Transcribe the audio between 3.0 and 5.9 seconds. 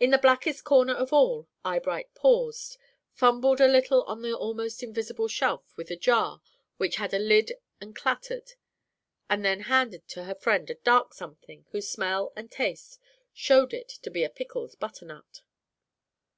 fumbled a little on an almost invisible shelf with